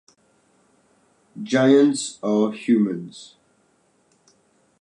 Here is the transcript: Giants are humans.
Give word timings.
Giants 1.43 2.17
are 2.23 2.53
humans. 2.53 3.35